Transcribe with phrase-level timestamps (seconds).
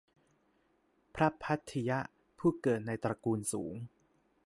[1.15, 1.99] พระภัททิยะ
[2.39, 3.73] ผู้เกิดในตระกูลสูง